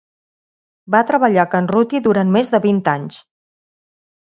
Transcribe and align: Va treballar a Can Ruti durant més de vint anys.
Va 0.95 1.01
treballar 1.11 1.45
a 1.45 1.47
Can 1.53 1.71
Ruti 1.75 2.03
durant 2.11 2.35
més 2.41 2.53
de 2.57 2.65
vint 2.67 2.85
anys. 2.99 3.25